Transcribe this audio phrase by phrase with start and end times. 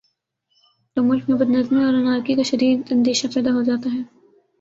[0.97, 4.01] تو ملک میں بد نظمی اور انارکی کا شدید اندیشہ پیدا ہو جاتا ہے